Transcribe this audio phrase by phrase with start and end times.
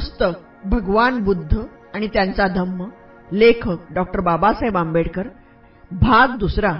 [0.00, 0.32] पुस्तक
[0.64, 1.58] भगवान बुद्ध
[1.94, 2.84] आणि त्यांचा धम्म.
[3.32, 5.22] लेखक डॉक्टर बाबासाहेब आंबेडकर.
[5.90, 6.72] भाग दुसरा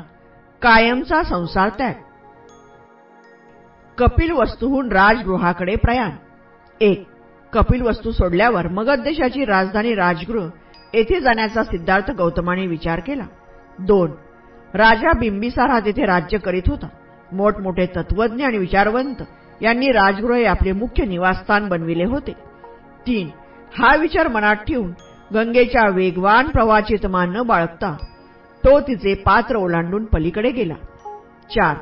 [0.63, 1.93] कायमचा संसार त्याग.
[3.99, 6.11] कपिल वस्तूहून राजगृहाकडे प्रयाण.
[6.81, 7.07] एक
[7.53, 10.49] कपिल वस्तू सोडल्यावर मगध देशाची राजधानी राजगृह
[10.95, 13.25] येथे जाण्याचा सिद्धार्थ गौतमाने विचार केला.
[13.79, 14.11] दोन
[14.75, 16.89] राजा बिंबिसार हा तिथे राज्य करीत होता.
[17.33, 19.23] मोठमोठे तत्वज्ञ आणि विचारवंत
[19.63, 22.50] यांनी राजगृह हे आपले मुख्य निवासस्थान बनविले होते.
[23.07, 23.29] तीन.
[23.79, 24.93] हा विचार मनात ठेवून
[25.35, 27.97] गंगेच्या वेगवान प्रवाहाची तमा न बाळगता
[28.65, 30.75] तो तिचे पात्र ओलांडून पलीकडे गेला.
[31.51, 31.77] चार.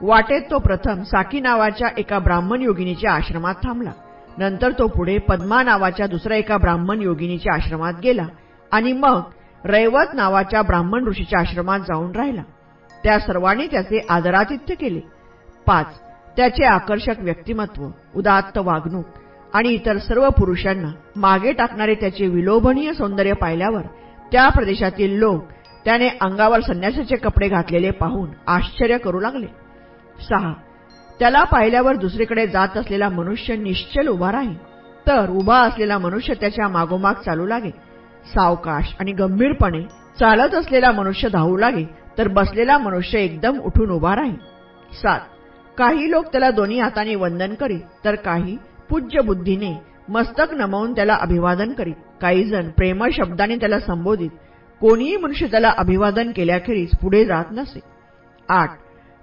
[0.00, 3.90] वाटेत तो प्रथम साकी नावाच्या एका ब्राह्मण योगिनीच्या आश्रमात थांबला.
[4.38, 8.26] नंतर तो पुढे पद्मा नावाच्या दुसऱ्या एका ब्राह्मण योगिनीच्या आश्रमात गेला
[8.72, 9.20] आणि मग
[9.64, 12.42] रैवत नावाच्या ब्राह्मण ऋषीच्या आश्रमात जाऊन राहिला.
[13.04, 15.00] त्या सर्वांनी त्याचे आदरातिथ्य केले.
[15.66, 15.86] पाच.
[16.36, 17.86] त्याचे आकर्षक व्यक्तिमत्व
[18.16, 19.04] उदात्त वागणूक
[19.56, 23.82] आणि इतर सर्व पुरुषांना मागे टाकणारे त्याचे विलोभनीय सौंदर्य पाहिल्यावर
[24.32, 25.44] त्या प्रदेशातील लोक
[25.84, 29.46] त्याने अंगावर संन्यासाचे कपडे घातलेले पाहून आश्चर्य करू लागले.
[30.28, 30.52] सहा.
[31.18, 34.58] त्याला पाहिल्यावर दुसरीकडे जात असलेला मनुष्य निश्चल उभा राहील.
[35.06, 37.70] तर उभा असलेला मनुष्य त्याच्या मागोमाग चालू लागे.
[38.34, 39.80] सावकाश आणि गंभीरपणे
[40.20, 41.84] चालत असलेला मनुष्य धावू लागे
[42.18, 44.36] तर बसलेला मनुष्य एकदम उठून उभा राहील.
[45.02, 45.20] सात.
[45.78, 48.56] काही लोक त्याला दोन्ही हाताने वंदन करीत तर काही
[48.90, 49.74] पूज्य बुद्धीने
[50.08, 51.94] मस्तक नमवून त्याला अभिवादन करीत.
[52.20, 54.30] काही जण प्रेमळ शब्दाने त्याला संबोधित.
[54.80, 57.80] कोणीही मनुष्य त्याला अभिवादन केल्याखेरीज पुढे जात नसे.
[58.48, 58.70] आठ.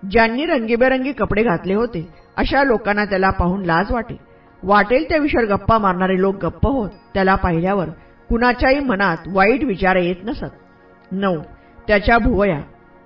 [0.04, 4.18] ज्यांनी रंगीबेरंगी कपडे घातले होते अशा लोकांना त्याला पाहून लाज वाटे.
[4.64, 6.90] वाटेल त्या विषयावर गप्पा मारणारे लोक गप्प होत.
[7.14, 7.90] त्याला पाहिल्यावर
[8.30, 11.12] कुणाच्याही मनात वाईट विचार येत नसत.
[11.12, 11.42] नऊ.
[11.88, 12.60] त्याच्या भुवया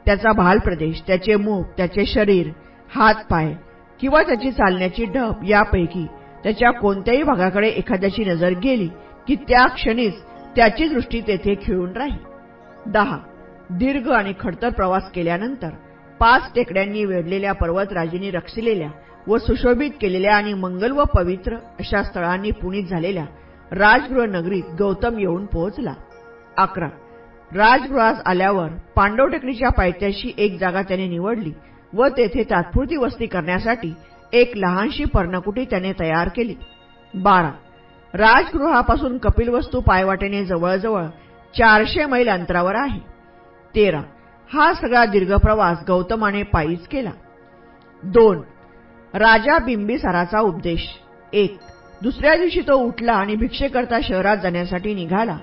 [0.05, 2.49] त्याचा भाल प्रदेश त्याचे मुख त्याचे शरीर
[2.95, 3.53] हात पाय
[3.99, 6.05] किंवा त्याची चालण्याची ढप यापैकी
[6.47, 8.87] त्याच्या कोणत्याही भागाकडे एखाद्याची नजर गेली
[9.27, 10.13] की त्या क्षणीच
[10.55, 12.17] त्याची दृष्टी तेथे खिळून राही.
[12.85, 13.17] दहा.
[13.69, 15.69] दीर्घ आणि खडतर प्रवास केल्यानंतर
[16.19, 18.89] पाच टेकड्यांनी वेढलेल्या पर्वतराजींनी रक्षिलेल्या
[19.27, 23.25] व सुशोभित केलेल्या आणि मंगल व पवित्र अशा स्थळांनी पुणित झालेल्या
[23.71, 25.93] राजगृह नगरीत गौतम येऊन पोहोचला.
[26.57, 26.89] अकरा.
[27.51, 31.51] राजगृहास आल्यावर पांडव टेकडीच्या पायथ्याशी एक जागा त्याने निवडली
[31.93, 33.93] व तेथे तात्पुरती वस्ती करण्यासाठी
[34.33, 36.55] एक लहानशी पर्णकुटी त्याने तयार केली.
[37.15, 37.51] बारा.
[38.13, 41.05] राजगृहापासून कपिलवस्तू पायवाटेने जवळजवळ
[41.57, 42.99] चारशे मैल अंतरावर आहे.
[43.75, 44.01] तेरा.
[44.53, 47.09] हा सगळा दीर्घ प्रवास गौतमाने पायीच केला.
[48.03, 48.41] दोन.
[49.13, 50.87] राजा बिंबिसाराचा उपदेश.
[51.33, 51.57] एक.
[52.01, 55.37] दुसऱ्या दिवशी तो उठला आणि भिक्षेकरता शहरात जाण्यासाठी निघाला.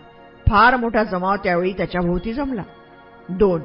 [0.49, 2.63] फार मोठा जमाव त्यावेळी त्याच्याभोवती जमला.
[3.29, 3.61] दोन.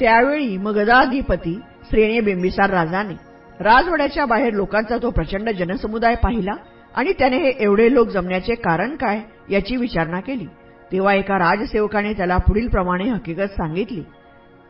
[0.00, 3.25] त्यावेळी मगधाधिपती श्रेणी बिंबिसार राजाने.
[3.60, 6.54] राजवाड्याच्या बाहेर लोकांचा तो प्रचंड जनसमुदाय पाहिला
[6.94, 10.46] आणि त्याने हे एवढे लोक जमण्याचे कारण काय याची विचारणा केली.
[10.92, 14.00] तेव्हा एका राजसेवकाने त्याला पुढील प्रमाणे हकीकत सांगितली.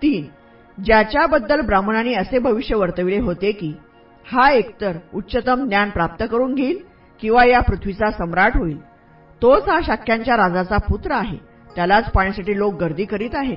[0.02, 0.24] तीन
[0.78, 3.72] ज्याच्याबद्दल ब्राह्मणांनी असे भविष्य वर्तविले होते की
[4.26, 6.78] हा एकतर उच्चतम ज्ञान प्राप्त करून घेईल
[7.20, 8.80] किंवा या पृथ्वीचा सम्राट होईल.
[9.42, 11.36] तोच हा शाक्यांच्या राजाचा पुत्र आहे.
[11.76, 13.56] त्यालाच पाण्यासाठी लोक गर्दी करीत आहेत.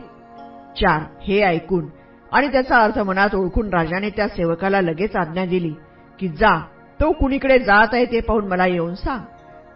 [0.77, 1.85] चार हे ऐकून
[2.31, 5.73] आणि त्याचा अर्थ मनात ओळखून राजाने त्या सेवकाला लगेच आज्ञा दिली
[6.19, 6.57] की जा
[6.99, 9.19] तो कुणीकडे जात आहे ते पाहून मला येऊन सांग.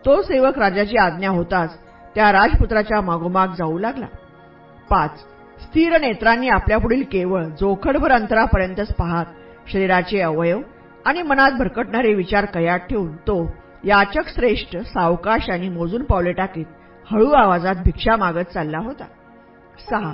[0.05, 1.77] तो सेवक राजाची आज्ञा होताच
[2.15, 4.05] त्या राजपुत्राच्या मागोमाग जाऊ लागला.
[4.89, 5.19] पाच
[5.61, 9.25] स्थिर नेत्रांनी आपल्यापुढील केवळ जोखडभर अंतरापर्यंतच पाहत
[9.71, 10.61] शरीराचे अवयव
[11.05, 13.43] आणि मनात भरकटणारे विचार कयात ठेवून तो
[13.85, 16.65] याचक श्रेष्ठ सावकाश आणि मोजून पावले टाकीत
[17.11, 19.05] हळू आवाजात भिक्षा मागत चालला होता.
[19.89, 20.13] सहा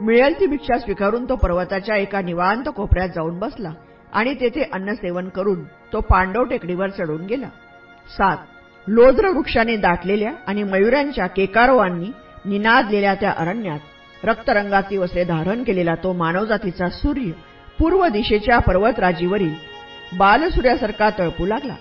[0.00, 3.72] मिळेल ती भिक्षा स्वीकारून तो पर्वताच्या एका निवांत कोपऱ्यात जाऊन बसला
[4.12, 5.62] आणि तेथे अन्न सेवन करून
[5.92, 7.48] तो पांडव टेकडीवर चढून गेला.
[8.08, 8.36] सात.
[8.86, 12.10] लोद्र वृक्षाने दाटलेल्या आणि मयुरांच्या केकारवांनी
[12.44, 17.30] निनादलेल्या त्या अरण्यात रक्तरंगाची वस्त्रे धारण केलेला तो मानवजातीचा सूर्य
[17.78, 19.54] पूर्व दिशेच्या पर्वतराजीवरील
[20.18, 21.74] बालसूर्यासारखा तळपू लागला.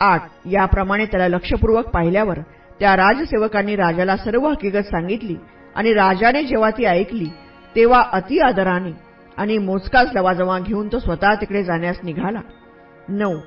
[0.00, 0.22] आठ.
[0.46, 2.38] याप्रमाणे त्याला लक्षपूर्वक पाहिल्यावर
[2.80, 5.36] त्या राजसेवकांनी राजाला सर्व हकीकत सांगितली
[5.76, 7.26] आणि राजाने जेव्हा ती ऐकली
[7.76, 8.90] तेव्हा अति आदराने
[9.36, 12.40] आणि मोजकाच लवाजमा घेऊन तो स्वतः तिकडे जाण्यास निघाला.
[13.08, 13.38] नऊ.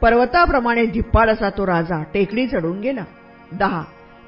[0.00, 3.04] पर्वताप्रमाणे धिप्पाल असा तो राजा टेकडी चढून गेला.
[3.52, 3.82] दहा.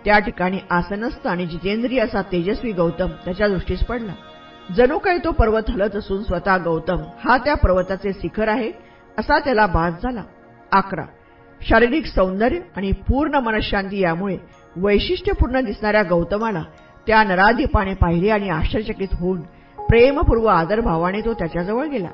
[0.05, 4.13] त्या ठिकाणी आसनस्थ आणि जितेंद्रिय असा तेजस्वी गौतम त्याच्या दृष्टीस पडला.
[4.77, 8.73] जणू काही तो पर्वत हलत असून स्वतः गौतम हा त्या पर्वताचे शिखर आहे
[9.19, 10.23] असा त्याला भास झाला.
[10.73, 11.05] अकरा.
[11.61, 14.37] शारीरिक सौंदर्य आणि पूर्ण मनशांती यामुळे
[14.77, 16.63] वैशिष्ट्यपूर्ण दिसणाऱ्या गौतमाला
[17.07, 19.41] त्या नराधीपाने पाहिले आणि आश्चर्यचकित होऊन
[19.89, 22.09] प्रेमपूर्व आदरभावाने तो त्याच्याजवळ गेला.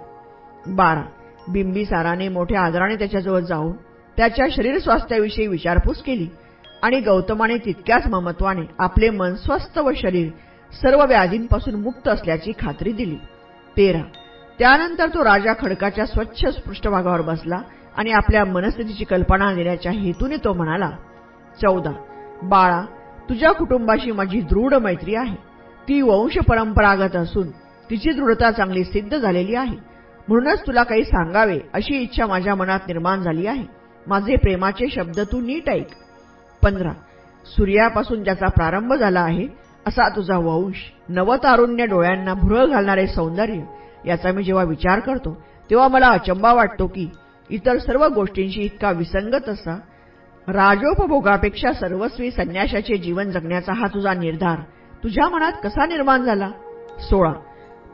[0.66, 1.02] बारा.
[1.48, 3.72] बिंबिसाराने मोठ्या आदराने त्याच्याजवळ जाऊन
[4.16, 6.28] त्याच्या शरीर स्वास्थ्याविषयी विचारपूस केली
[6.82, 10.28] आणि गौतमाने तितक्याच ममत्वाने आपले मन स्वस्थ व शरीर
[10.82, 13.16] सर्व व्याधींपासून मुक्त असल्याची खात्री दिली.
[13.76, 14.02] तेरा.
[14.58, 17.60] त्यानंतर तो राजा खडकाच्या स्वच्छ पृष्ठभागावर बसला
[17.96, 20.90] आणि आपल्या मनस्थितीची कल्पना देण्याच्या हेतूने तो म्हणाला
[21.62, 21.93] चौदा.
[22.43, 22.84] बाळा
[23.31, 25.35] तुझ्या कुटुंबाशी माझी दृढ मैत्री आहे.
[25.88, 27.50] ती वंश परंपरागत असून
[27.91, 29.77] तिची दृढता चांगली सिद्ध झालेली आहे.
[30.29, 33.65] म्हणूनच तुला काही सांगावे अशी इच्छा माझ्या मनात निर्माण झाली आहे.
[34.06, 35.87] माझे प्रेमाचे शब्द तू नीट ऐक.
[36.62, 36.93] पंधरा.
[37.47, 39.47] सूर्यापासून ज्याचा प्रारंभ झाला आहे
[39.87, 40.77] असा तुझा वंश
[41.09, 43.61] नवतारुण्य डोळ्यांना भुरळ घालणारे सौंदर्य
[44.06, 45.35] याचा मी जेव्हा विचार करतो
[45.71, 47.09] तेव्हा मला अचंबा वाटतो की
[47.50, 49.79] इतर सर्व गोष्टींशी इतका विसंगत असा
[50.50, 54.58] राजोपभोगापेक्षा सर्वस्वी संन्याशाचे जीवन जगण्याचा हा तुझा निर्धार.
[55.05, 56.50] तुझ्या मनात कसा निर्माण झाला?
[57.00, 57.32] सोळा.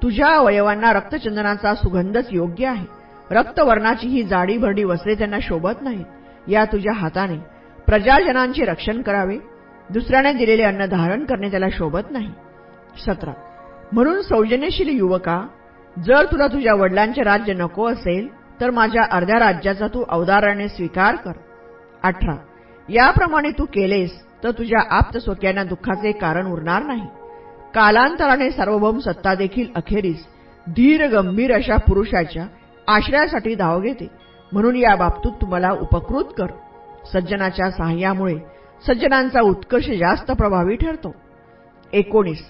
[0.03, 2.87] तुझ्या अवयवांना रक्तचंदनाचा सुगंधच योग्य आहे.
[3.31, 6.05] रक्तवर्णाची ही जाडी भरडी वस्त्रे त्यांना शोभत नाहीत.
[6.49, 7.37] या तुझ्या हाताने
[7.87, 9.39] प्रजाजनांचे रक्षण करावे.
[9.91, 12.31] दुसऱ्याने दिलेले अन्न धारण करणे त्याला शोभत नाही.
[13.07, 13.33] सतरा.
[13.93, 15.47] म्हणून सौजन्यशील युवका
[15.99, 18.29] जर तुला तुझ्या वडिलांचे राज्य नको असेल
[18.61, 21.33] तर माझ्या अर्ध्या राज्याचा तू अवदाराने स्वीकार कर.
[22.07, 22.37] अठरा.
[22.89, 24.11] याप्रमाणे तू केलेस
[24.45, 27.07] तर तुझ्या आप्त स्वक्यांना दुःखाचे कारण उरणार नाही.
[27.75, 30.27] कालांतराने सार्वभौम सत्ता देखील अखेरीस
[30.69, 32.47] धीर गंभीर अशा पुरुषाच्या
[32.89, 34.11] आश्रयासाठी धाव घेते.
[34.53, 36.47] म्हणून या बाबतीत तुम्हाला उपकृत कर.
[37.13, 38.37] सज्जनाच्या सहाय्यामुळे
[38.87, 41.15] सज्जनांचा उत्कर्ष जास्त प्रभावी ठरतो.
[41.93, 42.43] एकोणीस.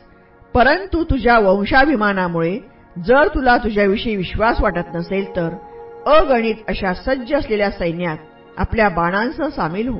[0.55, 2.59] परंतु तुझ्या वंशाभिमानामुळे
[3.06, 5.49] जर तुला तुझ्याविषयी विश्वास वाटत नसेल तर
[6.06, 8.17] अगणित अशा सज्ज असलेल्या सैन्यात
[8.56, 9.99] आपल्या बाणांसह सामील हो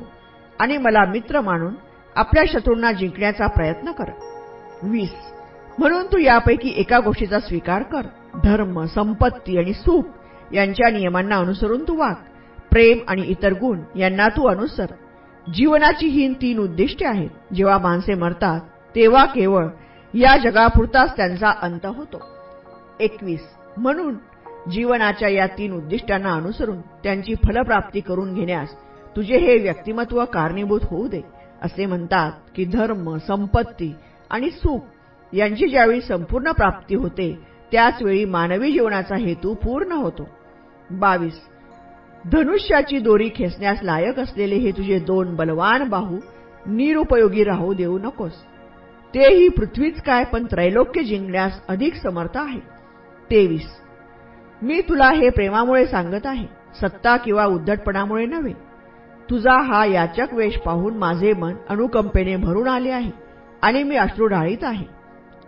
[0.59, 1.73] आणि मला मित्र मानून
[2.15, 4.09] आपल्या शत्रूंना जिंकण्याचा प्रयत्न कर.
[4.83, 5.13] वीस.
[5.79, 8.01] म्हणून तू यापैकी एका गोष्टीचा स्वीकार कर.
[8.43, 10.03] धर्म संपत्ती आणि सुख
[10.53, 12.13] यांच्या नियमांना अनुसरून तू वाग.
[12.71, 14.85] प्रेम आणि इतर गुण यांना तू अनुसर.
[15.53, 17.29] जीवनाची ही तीन उद्दिष्टे आहेत.
[17.53, 18.59] जेव्हा माणसे मरतात
[18.95, 19.67] तेव्हा केवळ
[20.13, 22.21] या जगापुरताच त्यांचा अंत होतो.
[22.99, 23.47] एकवीस.
[23.77, 24.15] म्हणून
[24.71, 28.69] जीवनाच्या या तीन उद्दिष्टांना अनुसरून त्यांची फलप्राप्ती करून घेण्यास
[29.15, 31.21] तुझे हे व्यक्तिमत्व कारणीभूत होऊ दे
[31.61, 33.93] असे म्हणतात की धर्म संपत्ती
[34.29, 34.79] आणि सुख
[35.33, 37.39] यांची ज्यावेळी संपूर्ण प्राप्ती होते
[37.71, 40.27] त्याचवेळी मानवी जीवनाचा हेतू पूर्ण होतो.
[40.91, 41.39] बावीस.
[42.31, 46.17] धनुष्याची दोरी खेचण्यास लायक असलेले हे तुझे दोन बलवान बाहू
[46.67, 48.31] निरुपयोगी राहू देऊ नकोस.
[49.13, 52.59] तेही पृथ्वीच काय पण त्रैलोक्य जिंकण्यास अधिक समर्थ आहे.
[53.31, 53.65] तेवीस.
[54.61, 56.45] मी तुला हे प्रेमामुळे सांगत आहे.
[56.81, 58.53] सत्ता किंवा उद्धटपणामुळे नव्हे.
[59.29, 63.11] तुझा हा याचक वेश पाहून माझे मन अनुकंपेने भरून आले आहे
[63.61, 64.85] आणि मी अश्रू ढाळीत आहे.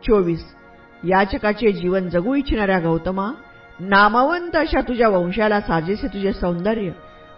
[0.07, 0.45] चोवीस.
[1.03, 3.31] याचकाचे जीवन जगू इच्छिणाऱ्या गौतमा
[3.79, 6.91] नामवंत अशा तुझ्या वंशाला साजेसे तुझे सौंदर्य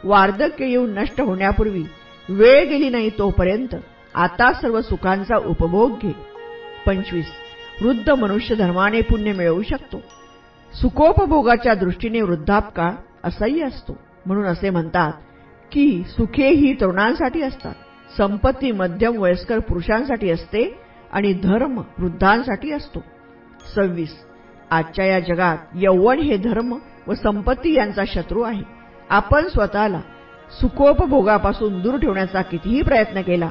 [0.03, 1.83] वार्धक्य येऊन नष्ट होण्यापूर्वी
[2.29, 3.75] वेळ गेली नाही तोपर्यंत
[4.15, 6.15] आता सर्व सुखांचा उपभोग घे.
[6.85, 7.25] पंचवीस.
[7.81, 10.01] वृद्ध मनुष्य धर्माने पुण्य मिळवू शकतो.
[10.73, 12.91] सुखोपभोगाच्या दृष्टीने वृद्धापकाळ
[13.23, 13.97] असाही असतो.
[14.25, 15.13] म्हणून असे म्हणतात
[15.71, 17.73] की सुखे ही तरुणांसाठी असतात.
[18.17, 20.63] संपत्ती मध्यम वयस्कर पुरुषांसाठी असते
[21.11, 23.03] आणि धर्म वृद्धांसाठी असतो.
[23.75, 24.13] सव्वीस.
[24.71, 26.73] आजच्या या जगात यौवन हे धर्म
[27.07, 28.63] व संपत्ती यांचा शत्रू आहे.
[29.09, 29.99] आपण स्वतःला
[30.61, 33.49] सुखोपभोगापासून दूर ठेवण्याचा कितीही प्रयत्न केला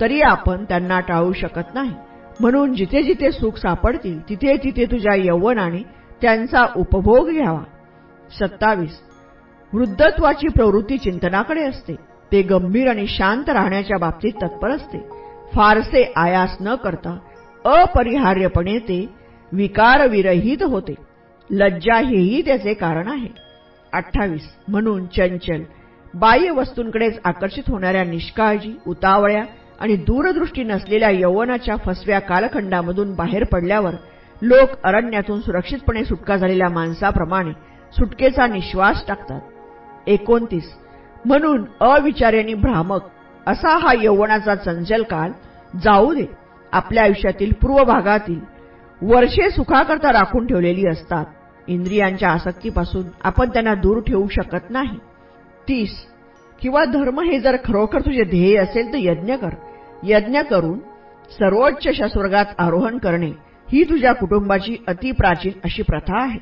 [0.00, 1.92] तरी आपण त्यांना टाळू शकत नाही.
[2.40, 5.82] म्हणून जिथे जिथे सुख सापडतील तिथे तिथे तुझ्या यौवनाने
[6.22, 7.62] त्यांचा उपभोग घ्यावा.
[8.40, 8.98] सत्तावीस.
[9.72, 11.94] वृद्धत्वाची प्रवृत्ती चिंतनाकडे असते.
[12.32, 14.98] ते गंभीर आणि शांत राहण्याच्या बाबतीत तत्पर असते.
[15.54, 17.18] फारसे आयास न करता
[17.64, 19.06] अपरिहार्यपणे ते
[19.52, 20.94] विकारविरहित होते.
[21.50, 23.28] लज्जा हेही त्याचे कारण आहे.
[23.92, 24.48] अठ्ठावीस.
[24.68, 25.62] म्हणून चंचल
[26.14, 29.44] बाह्य वस्तूंकडेच आकर्षित होणाऱ्या निष्काळजी उतावळ्या
[29.80, 33.94] आणि दूरदृष्टी नसलेल्या यौवनाच्या फसव्या कालखंडामधून बाहेर पडल्यावर
[34.42, 37.50] लोक अरण्यातून सुरक्षितपणे सुटका झालेल्या माणसाप्रमाणे
[37.92, 39.40] सुटकेचा निश्वास टाकतात.
[40.06, 40.72] एकोणतीस.
[41.24, 43.04] म्हणून अविचार्यानी भ्रामक
[43.46, 45.32] असा हा यवनाचा चंचल काल
[45.82, 46.26] जाऊ दे
[46.72, 48.40] आपल्या आयुष्यातील पूर्व भागातील
[49.02, 51.24] वर्षे सुखाकरता राखून ठेवलेली असतात.
[51.68, 54.98] इंद्रियांच्या आसक्तीपासून आपण त्यांना दूर ठेवू शकत नाही.
[55.68, 55.90] तीस.
[56.60, 59.54] किंवा धर्म हे जर खरोखर तुझे ध्येय असेल तर यज्ञ कर.
[60.04, 60.78] यज्ञ करून
[61.30, 63.30] सर्वोच्च स्वर्गात आरोहण करणे
[63.72, 66.38] ही तुझ्या कुटुंबाची अतिप्राचीन अशी प्रथा आहे.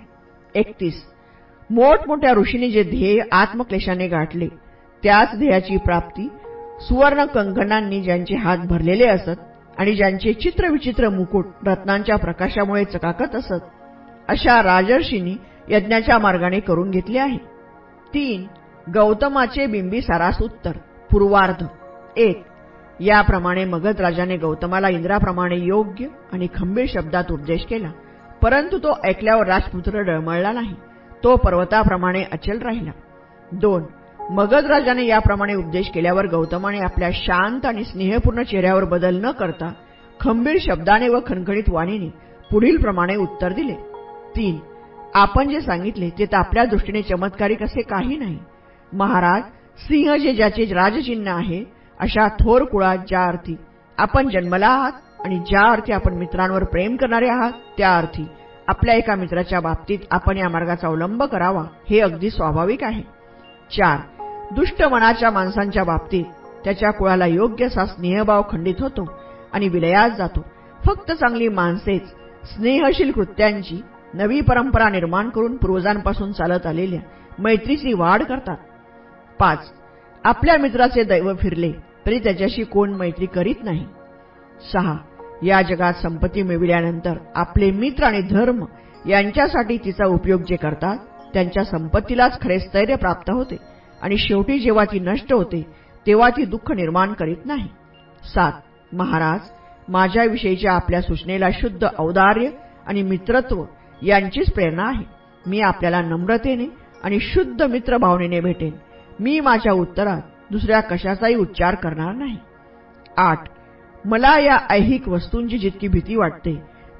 [0.54, 1.02] एकतीस.
[1.70, 4.46] मोठमोठ्या ऋषीने जे ध्येय आत्मक्लेशाने गाठले
[5.02, 6.28] त्याच ध्येयाची प्राप्ती
[6.80, 9.40] सुवर्ण कंकणांनी ज्यांचे हात भरलेले असत
[9.78, 13.62] आणि ज्यांचे चित्रविचित्र मुकुट रत्नांच्या प्रकाशामुळे चकाकत असत
[14.28, 15.37] अशा राजर्षींनी
[15.68, 17.38] यज्ञाच्या मार्गाने करून घेतले आहे.
[18.14, 18.46] तीन.
[18.94, 20.72] गौतमाचे बिंबी सारास उत्तर
[21.10, 21.64] पूर्वार्ध.
[22.16, 22.42] एक.
[23.00, 27.90] याप्रमाणे मगध राजाने गौतमाला इंद्राप्रमाणे योग्य आणि खंबीर शब्दात उपदेश केला.
[28.42, 30.75] परंतु तो ऐकल्यावर राजपुत्र डळमळला नाही.
[31.25, 32.90] तो पर्वताप्रमाणे अचल राहिला.
[33.52, 33.83] दोन
[34.30, 39.73] मगध राजाने याप्रमाणे उपदेश केल्यावर गौतमाने आपल्या शांत आणि स्नेहपूर्ण चेहऱ्यावर बदल न करता
[40.21, 42.09] खंबीर शब्दाने व खणखणीत वाणीने
[42.50, 43.75] पुढील प्रमाणे उत्तर दिले.
[44.37, 44.59] तीन
[45.14, 48.38] आपण जे सांगितले ते तर आपल्या दृष्टीने चमत्कारिक असे काही नाही.
[48.92, 49.42] महाराज
[49.78, 53.57] सिंह जे ज्याचे राजचिन्ह आहे अशा थोर कुळात ज्या अर्थी
[53.99, 54.92] आपण जन्मला आहात
[55.25, 58.26] आणि ज्या अर्थी आपण मित्रांवर प्रेम करणारे आहात त्या अर्थी
[58.69, 63.02] आपल्या एका मित्राच्या बाबतीत आपण या मार्गाचा अवलंब करावा हे अगदी स्वाभाविक आहे.
[63.71, 63.99] चार
[64.54, 66.25] दुष्ट मनाच्या माणसांच्या बाबतीत
[66.64, 69.04] त्याच्या कुळाला योग्य असा स्नेहभाव खंडित होतो
[69.52, 70.45] आणि विलयास जातो.
[70.87, 72.07] फक्त चांगली माणसेच
[72.45, 73.80] स्नेहशील कृत्यांची
[74.14, 77.00] नवी परंपरा निर्माण करून पूर्वजांपासून चालत आलेल्या
[77.38, 78.57] मैत्रीची वाढ करतात.
[79.38, 79.73] पाच
[80.25, 81.73] आपल्या मित्राचे दैव फिरले
[82.07, 83.87] तरी त्याच्याशी कोण मैत्री करीत नाही.
[84.73, 84.97] सहा
[85.42, 88.64] या जगात संपत्ती मिळविल्यानंतर आपले मित्र आणि धर्म
[89.09, 90.97] यांच्यासाठी तिचा उपयोग जे करतात
[91.35, 93.57] त्यांच्या संपत्तीलाच खरे स्थैर्य प्राप्त होते
[94.02, 95.66] आणि शेवटी जेव्हा ती नष्ट होते
[96.07, 97.69] तेव्हा ती दुःख निर्माण करीत नाही.
[98.35, 99.40] सात महाराज
[99.88, 102.49] माझ्याविषयीच्या आपल्या सूचनेला शुद्ध औदार्य
[102.87, 103.64] आणि मित्रत्व
[104.02, 105.04] यांचीच प्रेरणा आहे.
[105.47, 106.66] मी आपल्याला नम्रतेने
[107.04, 108.73] आणि शुद्ध मित्र भावनेने भेटेन.
[109.21, 112.37] मी माझ्या उत्तरात दुसऱ्या कशाचाही उच्चार करणार नाही.
[113.16, 113.49] आठ
[114.04, 116.54] मला या ऐहिक वस्तूंची जितकी भीती वाटते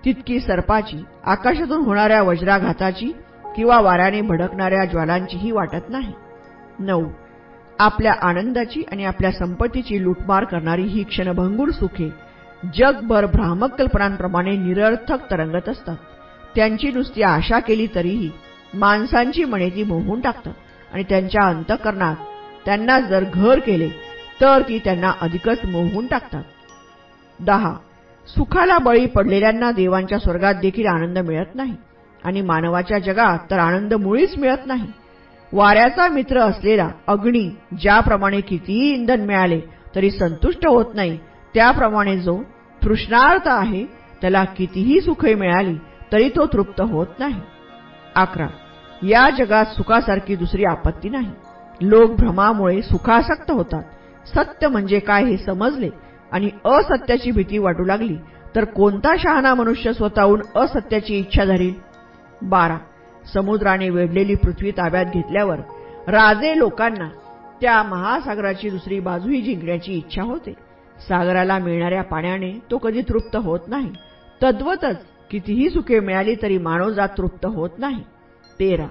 [0.05, 3.13] तितकी सर्पाची आकाशातून होणाऱ्या वज्राघाताची
[3.57, 6.13] किंवा वाऱ्याने भडकणाऱ्या ज्वालांचीही वाटत नाही.
[6.79, 7.07] नऊ
[7.79, 12.09] आपल्या आनंदाची आणि आपल्या संपत्तीची लुटमार करणारी ही क्षणभंगूर सुखे
[12.75, 15.97] जगभर भ्रामक कल्पनांप्रमाणे निरर्थक तरंगत असतात.
[16.55, 18.31] त्यांची नुसती आशा केली तरीही
[18.75, 20.55] माणसांची मने ती मोहून टाकतात
[20.93, 22.17] आणि त्यांच्या अंतकरणात
[22.65, 23.89] त्यांना जर घर केले
[24.41, 26.45] तर ती त्यांना अधिकच मोहून टाकतात.
[27.41, 27.75] दहा.
[28.27, 31.75] सुखाला बळी पडलेल्यांना देवांच्या स्वर्गात देखील आनंद मिळत नाही.
[32.25, 34.93] आणि मानवाच्या जगात तर आनंद मुळीच मिळत नाही.
[35.53, 39.61] वाऱ्याचा मित्र असलेला अग्नी ज्याप्रमाणे कितीही इंधन मिळाले
[39.95, 41.19] तरी संतुष्ट होत नाही
[41.55, 42.43] त्याप्रमाणे जो
[42.85, 43.85] तृष्णार्थ आहे
[44.21, 45.75] त्याला कितीही सुखे मिळाली
[46.13, 47.41] तरी तो तृप्त होत नाही.
[48.17, 48.47] अकरा.
[49.03, 51.31] या जगात सुखासारखी दुसरी आपत्ती नाही.
[51.81, 53.83] लोक भ्रमामुळे सुखासक्त होतात.
[54.27, 55.89] सत्य म्हणजे काय हे समजले
[56.33, 58.17] आणि असत्याची भीती वाटू लागली
[58.57, 61.75] तर कोणता शहाणा मनुष्य स्वतःहून असत्याची इच्छा धरील?
[62.43, 62.79] बारा.
[63.35, 65.57] समुद्राने वेढलेली पृथ्वी ताब्यात घेतल्यावर
[66.09, 67.09] राजे लोकांना
[67.61, 70.53] त्या महासागराची दुसरी बाजूही जिंकण्याची इच्छा होते.
[71.09, 73.93] सागराला मिळणाऱ्या पाण्याने तो कधी तृप्त होत नाही.
[74.43, 74.97] तद्वतच
[75.31, 78.05] कितीही सुखे मिळाली तरी मानवजात तृप्त होत नाही.
[78.61, 78.87] तेरा.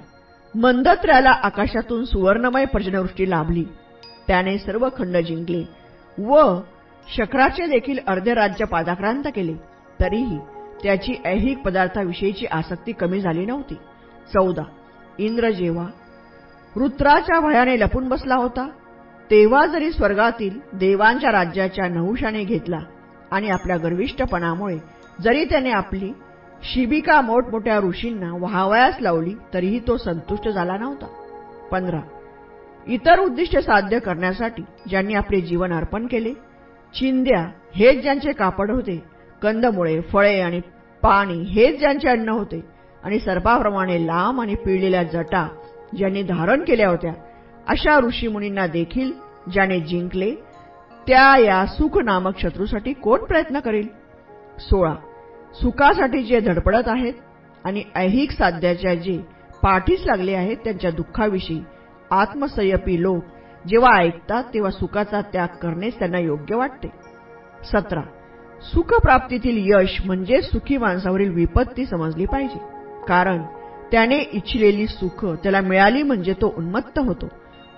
[0.56, 3.64] मंदत्र्याला आकाशातून सुवर्णमय पर्जनवृष्टी लाभली.
[4.28, 5.64] त्याने सर्व खंड जिंकले
[6.18, 6.60] व
[7.08, 9.54] शक्राचे देखील अर्धे राज्य पादाक्रांत केले.
[10.00, 10.38] तरीही
[10.84, 13.76] त्याची ऐहिक पदार्थाविषयीची आसक्ती कमी झाली नव्हती.
[14.34, 14.64] चौदा.
[15.18, 15.88] इंद्र जेव्हा
[16.76, 18.68] रुत्राच्या भयाने लपून बसला होता
[19.32, 22.80] तेव्हा जरी स्वर्गातील देवांच्या राज्याच्या नहुशाने घेतला
[23.32, 24.78] आणि आपल्या गर्विष्ठपणामुळे
[25.22, 26.12] जरी त्याने आपली
[26.64, 31.06] शिबिका मोठमोठ्या ऋषींना व्हावयास लावली तरीही तो संतुष्ट झाला नव्हता.
[31.72, 32.00] पंधरा.
[32.88, 36.34] इतर उद्दिष्ट साध्य करण्यासाठी ज्यांनी आपले जीवन अर्पण केले
[36.96, 39.04] चिंद्या हेच ज्यांचे कापड होते
[39.42, 40.62] कंदमुळे फळे आणि
[41.02, 42.66] पाणी हेच ज्यांचे अन्न होते
[43.04, 45.48] आणि सर्पाप्रमाणे लांब आणि पिळलेल्या जटा
[45.98, 47.14] ज्यांनी धारण केल्या होत्या
[47.68, 49.12] अशा ऋषीमुनींना देखील
[49.54, 50.36] ज्याने जिंकले
[51.08, 53.88] त्या या सुख नामक शत्रूसाठी कोण प्रयत्न करेल?
[54.60, 54.96] सोळा.
[55.54, 57.14] सुखासाठी जे धडपडत आहेत
[57.64, 59.20] आणि ऐहिक साध्याच्या जे
[59.64, 61.62] पाठीस लागले आहेत त्यांच्या दुःखाविषयी
[62.12, 63.24] आत्मसंयपी लोक
[63.68, 66.88] जेव्हा ऐकतात तेव्हा सुखाचा त्याग करणे त्यांना योग्य वाटते.
[67.74, 68.02] सतरा.
[68.62, 72.60] सुखप्राप्तीतील यश म्हणजे सुखी माणसावरील विपत्ती समजली पाहिजे.
[73.08, 73.44] कारण
[73.92, 77.28] त्याने इच्छिलेली सुख त्याला मिळाली म्हणजे तो उन्मत्त होतो.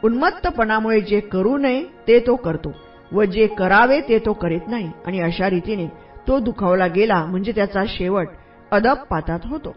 [0.04, 2.72] उन्मत्तपणामुळे जे करू नये ते तो करतो
[3.12, 4.92] व जे करावे ते तो करीत नाही.
[5.06, 5.88] आणि अशा रीतीने
[6.28, 8.28] तो दुखावला गेला म्हणजे त्याचा शेवट
[8.72, 9.76] अदब पातात होतो.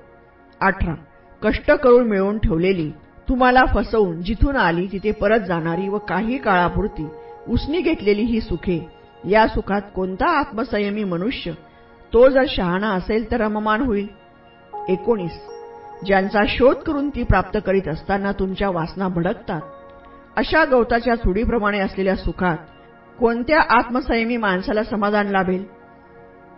[0.60, 0.94] अठरा.
[1.42, 2.90] कष्ट करून मिळवून ठेवलेली
[3.28, 7.08] तुम्हाला फसवून जिथून आली तिथे परत जाणारी व काही काळापुरती
[7.48, 8.88] उसनी घेतलेली ही सुखे
[9.28, 11.52] या सुखात कोणता आत्मसंयमी मनुष्य?
[12.12, 14.06] तो जर शहाणा असेल तर रममान होईल.
[14.88, 15.40] एकोणीस.
[16.06, 19.60] ज्यांचा शोध करून ती प्राप्त करीत असताना तुमच्या वासना भडकतात.
[20.36, 22.56] अशा गवताच्या चुडीप्रमाणे असलेल्या सुखात
[23.18, 25.64] कोणत्या आत्मसंयमी माणसाला समाधान लाभेल?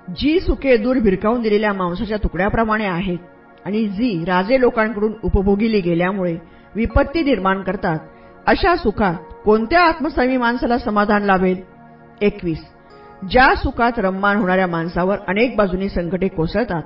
[0.08, 3.18] जी सुखे दूर भिरकावून दिलेल्या मांसाच्या तुकड्याप्रमाणे आहेत
[3.66, 6.36] आणि जी राजे लोकांकडून उपभोगिली गेल्यामुळे
[6.74, 7.98] विपत्ती निर्माण करतात
[8.46, 11.56] अशा सुखात कोणत्या आत्मसमी माणसाला समाधान लाभेल?
[12.20, 12.58] एकवीस.
[13.30, 16.82] ज्या सुखात रम्मान होणाऱ्या माणसावर अनेक बाजूनी संकटे कोसळतात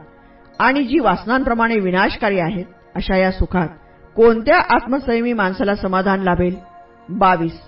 [0.59, 2.65] आणि जी वासनांप्रमाणे विनाशकारी आहेत
[2.97, 3.69] अशा या सुखात
[4.17, 6.55] कोणत्या आत्मसंयमी माणसाला समाधान लाभेल?
[7.09, 7.61] बावीस.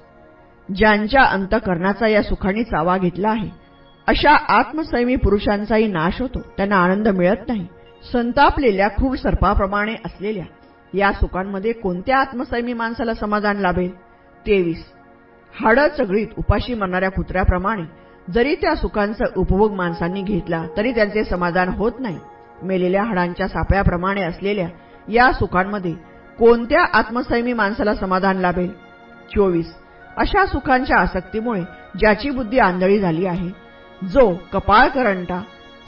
[0.69, 3.62] ज्यांच्या अंतकरणाचा या सुखांनी चावा घेतला आहे
[4.09, 6.41] अशा आत्मसंयमी पुरुषांचाही नाश होतो.
[6.57, 7.67] त्यांना आनंद मिळत नाही.
[8.13, 10.45] संतापलेल्या क्रूर सर्पाप्रमाणे असलेल्या
[10.95, 13.91] या सुखांमध्ये कोणत्या आत्मसंयमी माणसाला समाधान लाभेल?
[14.47, 14.85] तेवीस.
[15.55, 17.83] हाडं चगळीत उपाशी मरणाऱ्या कुत्र्याप्रमाणे
[18.29, 22.19] जरी त्या सुखांचा उपभोग माणसांनी घेतला तरी त्यांचे समाधान होत नाही.
[22.63, 24.69] मेलेल्या हाडांच्या सापळ्याप्रमाणे असलेल्या
[25.09, 25.93] या सुखांमध्ये
[26.39, 28.71] कोणत्या आत्मसंयमी माणसाला समाधान लाभेल?
[29.35, 29.75] चोवीस.
[30.17, 31.63] अशा सुखांच्या आसक्तीमुळे
[31.99, 33.62] ज्याची बुद्धी आंधळी झाली आहे
[34.03, 35.43] जो कपाळ करंटा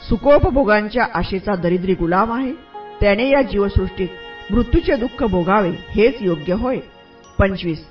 [0.09, 2.51] सुखोपभोगांच्या आशेचा दरिद्री गुलाम आहे
[3.01, 4.07] त्याने या जीवसृष्टीत
[4.51, 6.79] मृत्यूचे दुःख भोगावे हेच योग्य होय.
[7.39, 7.85] पंचवीस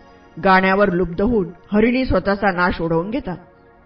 [0.44, 3.36] गाण्यावर लुब्ध होऊन हरिणी स्वतःचा नाश ओढवून घेतात.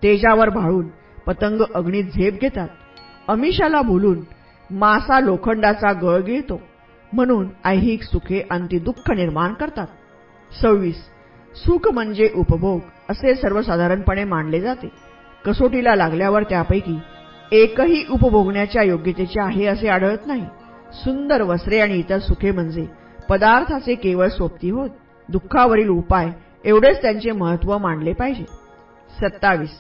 [0.03, 0.89] तेजावर भाळून
[1.27, 2.69] पतंग अग्नीत झेप घेतात.
[3.29, 4.21] अमिषाला भुलून
[4.71, 6.61] मासा लोखंडाचा गळ गिळतो.
[7.13, 9.87] म्हणून ऐहिक सुखे अंती दुःख निर्माण करतात.
[10.63, 10.97] सव्वीस
[11.57, 12.81] सुख म्हणजे उपभोग
[13.11, 15.08] असे सर्वसाधारणपणे मानले जाते.
[15.45, 16.99] कसोटीला लागल्यावर त्यापैकी
[17.53, 20.45] एकही उपभोगण्याच्या योग्यतेचे आहे असे आढळत नाही.
[20.95, 22.87] सुंदर वस्त्रे आणि इतर सुखे म्हणजे
[23.29, 24.91] पदार्थाचे केवळ सोबती होत.
[25.29, 26.31] दुःखावरील उपाय
[26.65, 28.45] एवढेच त्यांचे महत्त्व मानले पाहिजे.
[29.19, 29.71] सत्तावीस.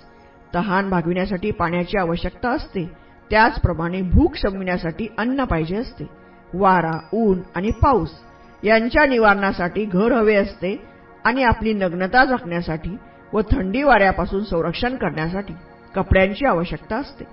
[0.55, 2.85] तहान भागविण्यासाठी पाण्याची आवश्यकता असते.
[3.31, 6.07] त्याचप्रमाणे भूक शमविण्यासाठी अन्न पाहिजे असते.
[6.55, 8.11] वारा ऊन आणि पाऊस
[8.63, 10.75] यांच्या निवारणासाठी घर हवे असते
[11.25, 12.97] आणि आपली नग्नता जखण्यासाठी
[13.33, 15.55] व थंडी वाऱ्यापासून संरक्षण करण्यासाठी
[15.95, 17.25] कपड्यांची आवश्यकता असते.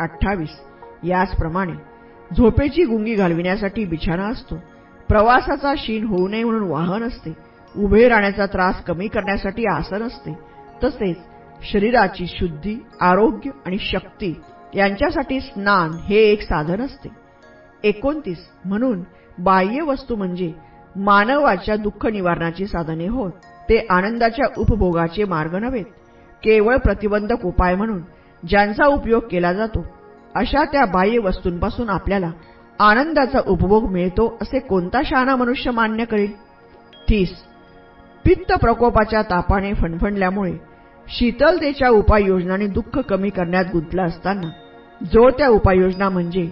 [0.00, 0.60] अठ्ठावीस.
[1.04, 1.72] याचप्रमाणे
[2.36, 4.56] झोपेची गुंगी घालविण्यासाठी बिछाना असतो.
[5.08, 7.36] प्रवासाचा शीन होऊ नये म्हणून वाहन असते.
[7.76, 10.38] उभे राहण्याचा त्रास कमी करण्यासाठी आसन असते.
[10.84, 11.16] तसेच
[11.72, 14.40] शरीराची शुद्धी आरोग्य आणि शक्ती
[14.74, 17.08] यांच्यासाठी स्नान हे एक साधन असते.
[17.84, 18.38] एकोणतीस.
[18.64, 19.04] म्हणून
[19.38, 20.52] बाह्य वस्तू म्हणजे
[20.96, 23.32] मानवाच्या दुःख निवारणाची साधने होत
[23.68, 25.84] ते आनंदाच्या उपभोगाचे मार्ग नव्हेत.
[26.42, 28.00] केवळ प्रतिबंधक उपाय म्हणून
[28.42, 29.84] ज्यांचा उपयोग केला जातो
[30.34, 32.30] अशा त्या बाह्य वस्तूंपासून आपल्याला
[32.80, 36.32] आनंदाचा उपभोग मिळतो असे कोणता शहाणा मनुष्य मान्य करेल?
[37.10, 37.30] तीस.
[38.24, 40.52] पित्त प्रकोपाच्या तापाने फणफणल्यामुळे
[41.06, 44.48] शीतलतेच्या उपाययोजनांनी दुःख कमी करण्यात गुंतला असताना
[45.02, 46.48] जो त्या उपाययोजना म्हणजे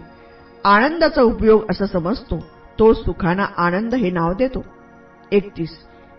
[0.64, 2.38] आनंदाचा उपयोग असं समजतो
[2.78, 4.64] तो सुखाना आनंद हे नाव देतो.
[5.32, 5.70] एकतीस.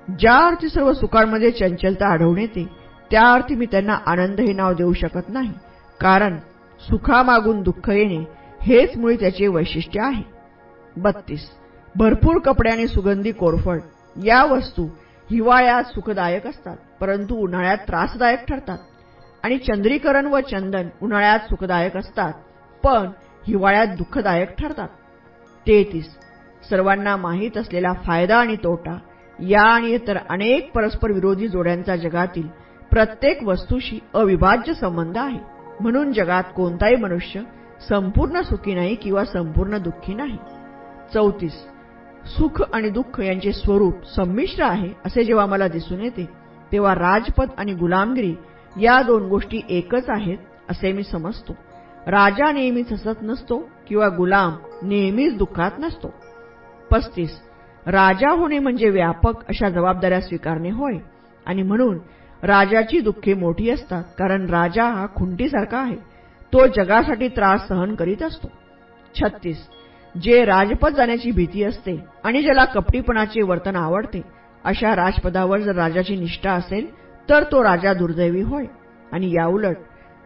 [0.10, 2.67] ज्या अर्थी सर्व सुखांमध्ये चंचलता आढळून येते
[3.12, 5.54] त्या अर्थी मी त्यांना आनंद हे नाव देऊ शकत नाही.
[6.02, 6.38] कारण
[6.80, 8.24] सुखामागून दुःख येणे
[8.62, 10.24] हेच मुळे त्याचे वैशिष्ट्य आहे.
[10.98, 11.50] बत्तीस.
[11.96, 13.80] भरपूर कपडे आणि सुगंधी कोरफड
[14.26, 14.88] या वस्तू
[15.32, 18.78] हिवाळ्यात सुखदायक असतात परंतु उन्हाळ्यात त्रासदायक ठरतात.
[19.43, 22.34] आणि चंद्रीकरण व चंदन उन्हाळ्यात सुखदायक असतात
[22.84, 23.10] पण
[23.48, 24.88] हिवाळ्यात दुःखदायक ठरतात.
[25.67, 26.08] तेहतीस.
[26.70, 28.98] सर्वांना माहीत असलेला फायदा आणि तोटा
[29.39, 32.47] या आणि इतर अनेक परस्पर विरोधी जोड्यांचा जगातील
[32.91, 35.39] प्रत्येक वस्तूशी अविभाज्य संबंध आहे.
[35.80, 37.41] म्हणून जगात कोणताही मनुष्य
[37.89, 40.38] संपूर्ण सुखी नाही किंवा संपूर्ण दुःखी नाही.
[41.13, 41.54] चौतीस.
[42.26, 46.30] सुख आणि दुःख यांचे स्वरूप संमिश्र आहे असे जेव्हा मला दिसून येते
[46.71, 48.36] तेव्हा राजपद आणि गुलामगिरी
[48.82, 50.38] या दोन गोष्टी एकच आहेत
[50.69, 51.54] असे मी समजतो.
[52.08, 56.13] राजा नेहमीच हसत नसतो किंवा गुलाम नेहमीच दुःखात नसतो.
[56.91, 57.47] पस्तीस.
[57.88, 60.97] राजा होणे म्हणजे व्यापक अशा जबाबदाऱ्या स्वीकारणे होय.
[61.45, 62.00] आणि म्हणून
[62.43, 65.95] राजाची दुःखे मोठी असतात कारण राजा हा खुंटीसारखा आहे.
[66.54, 68.47] तो जगासाठी त्रास सहन करीत असतो.
[69.15, 69.58] छत्तीस.
[70.21, 74.21] जे राजपद जाण्याची भीती असते आणि ज्याला कपटीपणाचे वर्तन आवडते
[74.63, 76.88] अशा राजपदावर जर राजाची निष्ठा असेल
[77.30, 78.65] तर तो राजा दुर्दैवी होय.
[79.12, 79.78] आणि याउलट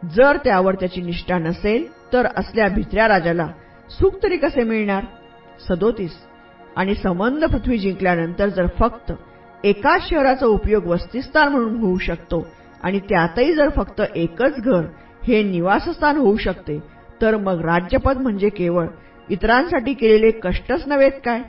[0.05, 3.47] जर त्यावर त्याची निष्ठा नसेल तर असल्या भित्र्या राजाला
[3.89, 5.03] सुख तरी कसे मिळणार?
[5.69, 6.30] सदोतीस.
[6.77, 9.11] आणि संबंध पृथ्वी जिंकल्यानंतर जर फक्त
[9.63, 12.45] एकाच शहराचा उपयोग वस्तीस्थान म्हणून होऊ शकतो
[12.83, 14.85] आणि त्यातही जर फक्त एकच घर
[15.23, 16.79] हे निवासस्थान होऊ शकते
[17.21, 18.87] तर मग राज्यपद म्हणजे केवळ
[19.29, 21.41] इतरांसाठी केलेले कष्टच नव्हेत काय?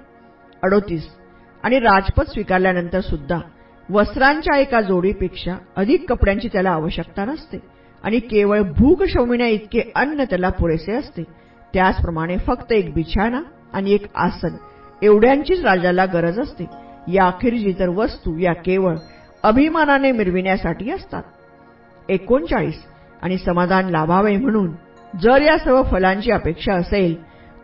[0.63, 1.03] अडोतीस.
[1.65, 3.39] आणि राजपद स्वीकारल्यानंतर सुद्धा
[3.89, 7.59] वस्त्रांच्या एका जोडीपेक्षा अधिक कपड्यांची त्याला आवश्यकता नसते
[8.05, 11.23] आणि केवळ भूक शमविण्या इतके अन्न त्याला पुरेसे असते.
[11.75, 13.41] त्याचप्रमाणे फक्त एक बिछाना
[13.73, 14.57] आणि एक आसन
[15.03, 16.67] एवढ्यांचीच राजाला गरज असते.
[17.09, 18.97] याखेरीज तर वस्तू या केवळ
[19.43, 21.23] अभिमानाने मिरविण्यासाठी असतात.
[22.09, 22.83] एकोणचाळीस
[23.23, 24.71] आणि समाधान लाभावे म्हणून
[25.15, 27.15] जर या सर्व फलांची अपेक्षा असेल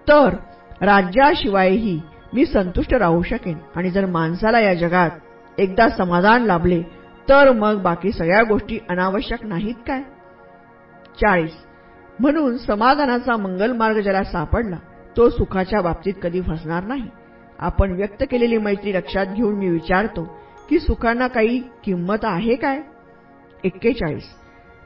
[0.09, 0.35] तर
[0.81, 2.01] राज्याशिवायही
[2.33, 3.57] मी संतुष्ट राहू शकेन.
[3.77, 5.11] आणि जर माणसाला या जगात
[5.59, 6.83] एकदा समाधान लाभले
[7.29, 10.03] तर मग बाकी सगळ्या गोष्टी अनावश्यक नाहीत काय?
[11.21, 11.57] चाळीस
[12.21, 14.77] म्हणून समाधानाचा मंगल मार्ग ज्याला सापडला
[15.17, 17.09] तो सुखाच्या बाबतीत कधी फसणार नाही.
[17.59, 20.25] आपण व्यक्त केलेली मैत्री लक्षात घेऊन मी विचारतो
[20.71, 22.81] की सुखांना काही किंमत आहे काय?
[23.65, 24.25] एक्केचाळीस.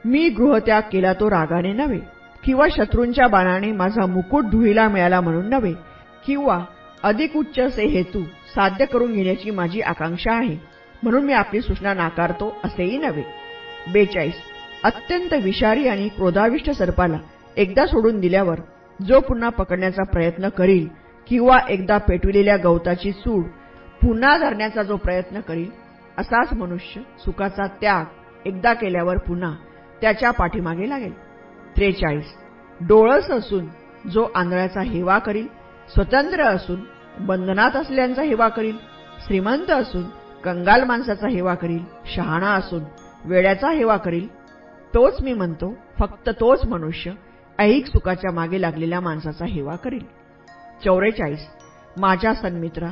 [0.05, 1.99] मी गृहत्याग केला तो रागाने नव्हे
[2.43, 5.73] किंवा शत्रूंच्या बाणाने माझा मुकुट धुळीला मिळाला म्हणून नव्हे
[6.25, 6.59] किंवा
[7.03, 8.23] अधिक उच्च असे हेतू
[8.55, 10.57] साध्य करून घेण्याची माझी आकांक्षा आहे
[11.03, 13.23] म्हणून मी आपली सूचना नाकारतो असेही नव्हे.
[13.93, 14.33] बेचाळीस.
[14.83, 17.17] अत्यंत विषारी आणि क्रोधाविष्ट सर्पाला
[17.57, 18.59] एकदा सोडून दिल्यावर
[18.99, 20.87] जो पुन्हा पकडण्याचा प्रयत्न करील
[21.27, 23.45] किंवा एकदा पेटविलेल्या गवताची सूड
[24.01, 25.69] पुन्हा धरण्याचा जो प्रयत्न करील
[26.17, 28.05] असाच मनुष्य सुखाचा त्याग
[28.45, 29.55] एकदा केल्यावर पुन्हा
[30.01, 31.13] त्याच्या पाठीमागे लागेल.
[31.75, 32.33] त्रेचाळीस.
[32.81, 33.65] डोळस असून
[34.09, 35.47] जो आंधळ्याचा हेवा करील
[35.93, 36.79] स्वतंत्र असून
[37.19, 38.77] बंधनात असल्यांचा हेवा करील
[39.25, 40.03] श्रीमंत असून
[40.43, 42.83] कंगाल माणसाचा हेवा करील शहाणा असून
[43.25, 44.27] वेड्याचा हेवा करील
[44.93, 47.11] तोच मी म्हणतो फक्त तोच मनुष्य
[47.59, 50.22] ऐहिक सुखाच्या मागे लागलेल्या माणसाचा हेवा करील.
[50.85, 51.47] चौवेचाळीस
[51.97, 52.89] माझ्या सन्मित्रा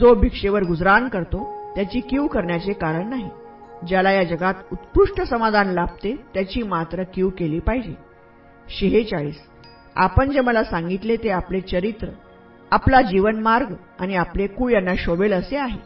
[0.00, 3.28] जो भिक्षेवर गुजराण करतो त्याची कीव करण्याचे कारण नाही.
[3.88, 7.94] ज्याला या जगात उत्कृष्ट समाधान लाभते त्याची मात्र कीव केली पाहिजे.
[8.68, 9.40] शेहेचाळीस.
[9.96, 12.08] आपण जे मला सांगितले ते आपले चरित्र
[12.70, 15.78] आपला जीवनमार्ग आणि आपले कुळ यांना शोभेल असे आहे.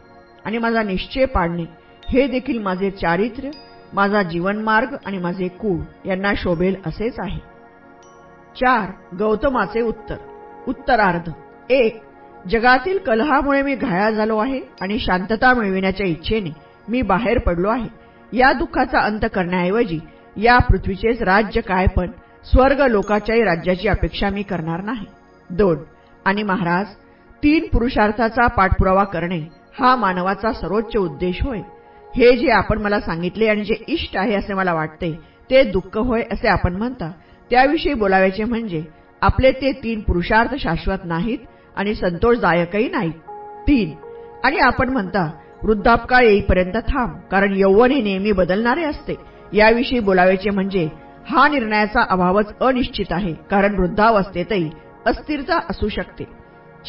[0.45, 1.65] आणि माझा निश्चय पाडणे
[2.09, 3.51] हे देखील माझे चारित्र्य
[3.93, 7.41] माझा जीवनमार्ग आणि माझे कुळ यांना शोभेल असेच आहे.
[8.57, 9.17] चार.
[9.19, 10.17] गौतमाचे उत्तर.
[10.69, 11.31] उत्तरार्ध.
[11.71, 12.01] एक
[12.49, 16.51] जगातील कलहामुळे मी घायाळ झालो आहे आणि शांतता मिळविण्याच्या इच्छेने
[16.89, 17.89] मी बाहेर पडलो आहे.
[18.33, 19.99] या दुःखाचा अंत करण्याऐवजी
[20.37, 22.11] या पृथ्वीचेच राज्य काय पण
[22.45, 25.07] स्वर्ग लोकाच्याही राज्याची अपेक्षा मी करणार नाही.
[25.51, 25.79] दोन
[26.25, 26.87] आणि महाराज
[27.43, 29.39] तीन पुरुषार्थाचा पाठपुरावा करणे
[29.79, 31.61] हा मानवाचा सर्वोच्च उद्देश होय.
[32.15, 35.13] हे जे आपण मला सांगितले आणि जे इष्ट आहे असे मला वाटते
[35.51, 37.11] ते दुःख होय असे आपण म्हणता.
[37.51, 38.83] त्याविषयी बोलावायचे म्हणजे
[39.23, 41.39] आपले ते तीन पुरुषार्थ शाश्वत नाहीत
[41.77, 43.13] आणि संतोषदायकही नाहीत.
[43.67, 43.95] तीन.
[44.45, 45.31] आणि आपण म्हणता
[45.63, 49.15] वृद्धापकाळ येईपर्यंत थांब कारण यौवन हे नेहमी बदलणारे असते.
[49.53, 50.89] याविषयी बोलावायचे म्हणजे
[51.27, 54.71] हा निर्णयाचा अभावच अनिश्चित आहे कारण वृद्धावस्थेतही
[55.07, 56.25] अस्थिरता असू शकते.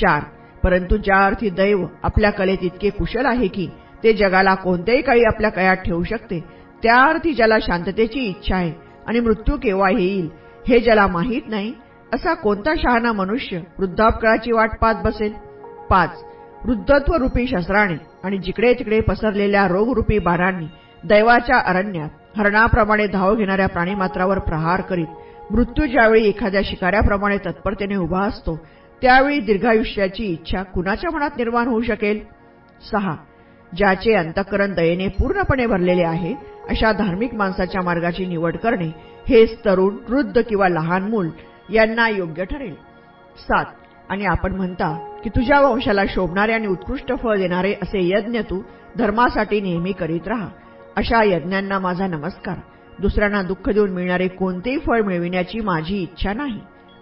[0.01, 0.23] चार.
[0.63, 3.67] परंतु ज्या अर्थी दैव आपल्या कलेत इतके कुशल आहे की
[4.03, 6.39] ते जगाला कोणत्याही काळी आपल्या कयात ठेवू शकते
[6.83, 8.71] त्या अर्थी ज्याला शांततेची इच्छा आहे
[9.07, 10.29] आणि मृत्यू केव्हा येईल
[10.67, 11.73] हे ज्याला माहीत नाही
[12.13, 15.31] असा कोणता शहाणा मनुष्य वृद्धापकाळाची वाट पाहत बसेल?
[15.89, 16.23] पाच.
[16.65, 20.65] वृद्धत्व रूपी शस्त्राने आणि जिकडे तिकडे पसरलेल्या रोगरूपी बाणांनी
[21.03, 28.55] दैवाच्या अरण्यात हरणाप्रमाणे धाव घेणाऱ्या प्राणीमात्रावर प्रहार करीत मृत्यू ज्यावेळी एखाद्या शिकाऱ्याप्रमाणे तत्परतेने उभा असतो
[29.01, 32.19] त्यावेळी दीर्घायुष्याची इच्छा कुणाच्या मनात निर्माण होऊ शकेल?
[32.91, 33.15] सहा.
[33.77, 36.33] ज्याचे अंतःकरण दयेने पूर्णपणे भरलेले आहे
[36.69, 38.87] अशा धार्मिक माणसाच्या मार्गाची निवड करणे
[39.29, 41.29] हेच तरुण वृद्ध किंवा लहान मूल
[41.71, 42.73] यांना योग्य ठरेल.
[43.37, 43.65] सात
[44.09, 48.61] आणि आपण म्हणता की तुझ्या वंशाला शोभणारे आणि उत्कृष्ट फळ देणारे असे यज्ञ तू
[48.97, 50.47] धर्मासाठी नेहमी करीत राहा.
[50.95, 52.57] अशा यज्ञांना माझा नमस्कार.
[52.99, 56.59] दुसऱ्यांना दुःख देऊन मिळणारे कोणतेही फळ मिळविण्याची माझी इच्छा नाही.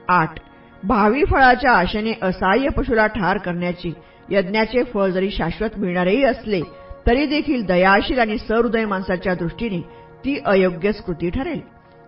[0.08, 0.40] आठ
[0.84, 3.94] भावी फळाच्या आशेने असहाय्य पशुला ठार करण्याची
[4.30, 6.62] यज्ञाचे फळ जरी शाश्वत मिळणारेही असले
[7.08, 9.82] तरी देखील दयाशील आणि सहृदय माणसाच्या दृष्टीने
[10.26, 11.62] ती अयोग्य स्कृती ठरेल.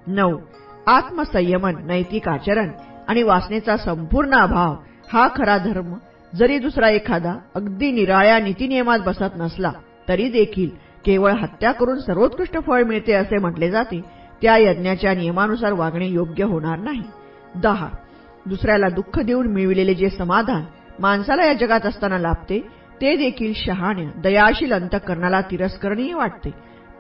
[0.08, 0.38] नऊ
[0.89, 2.69] आत्मसंयमन नैतिक आचरण
[3.08, 4.75] आणि वासनेचा संपूर्ण अभाव
[5.13, 5.93] हा खरा धर्म
[6.36, 9.71] जरी दुसरा एखादा अगदी निराळ्या नीतिनियमात बसत नसला
[10.08, 10.69] तरी देखील
[11.06, 14.02] केवळ हत्या करून सर्वोत्कृष्ट फळ मिळते असे म्हटले जाते
[14.41, 17.04] त्या यज्ञाच्या नियमानुसार वागणे योग्य होणार नाही.
[17.56, 17.88] दहा.
[18.45, 20.63] दुसऱ्याला दुःख देऊन मिळविलेले जे समाधान
[20.99, 22.60] माणसाला या जगात असताना लाभते
[23.02, 26.49] ते देखील शहाण्या दयाशील अंतकरणाला तिरस्करणीय वाटते.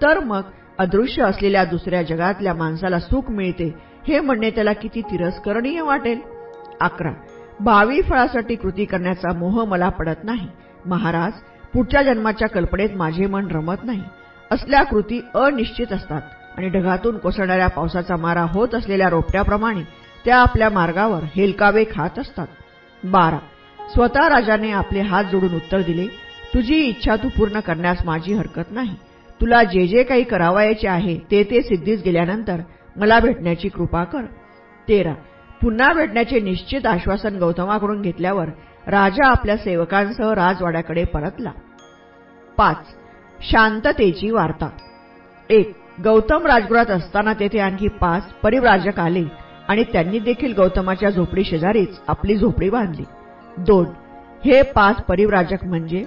[0.01, 0.41] तर मग
[0.79, 3.73] अदृश्य असलेल्या दुसऱ्या जगातल्या माणसाला सुख मिळते
[4.07, 6.19] हे म्हणणे त्याला किती तिरस्करणीय वाटेल.
[6.81, 7.11] अकरा.
[7.59, 10.47] भावी फळासाठी कृती करण्याचा मोह मला पडत नाही.
[10.85, 11.31] महाराज
[11.73, 14.03] पुढच्या जन्माच्या कल्पनेत माझे मन रमत नाही.
[14.51, 16.21] असल्या कृती अनिश्चित असतात
[16.57, 19.81] आणि ढगातून कोसळणाऱ्या पावसाचा मारा होत असलेल्या रोपट्याप्रमाणे
[20.25, 22.47] त्या आपल्या मार्गावर हेलकावे खात असतात.
[23.03, 23.39] बारा.
[23.89, 26.07] स्वतः राजाने आपले हात जोडून उत्तर दिले
[26.53, 28.95] तुझी इच्छा तू पूर्ण करण्यास माझी हरकत नाही.
[29.41, 32.61] तुला जे जे काही करावायचे आहे ते ते सिद्धीस गेल्यानंतर
[32.95, 34.21] मला भेटण्याची कृपा कर.
[34.87, 35.13] तेरा.
[35.61, 38.45] पुन्हा भेटण्याचे निश्चित आश्वासन गौतमाकडून घेतल्यावर
[38.87, 41.51] राजा आपल्या सेवकांसह राजवाड्याकडे परतला.
[42.57, 42.77] पाच.
[43.51, 44.69] शांततेची वार्ता.
[45.49, 45.71] एक.
[46.03, 49.23] गौतम राजगृहात असताना तेथे आणखी पाच परिव्राजक आले
[49.67, 53.03] आणि त्यांनी देखील गौतमाच्या झोपडी शेजारीच आपली झोपडी बांधली.
[53.57, 53.85] दोन.
[54.45, 56.03] हे पाच परिव्राजक म्हणजे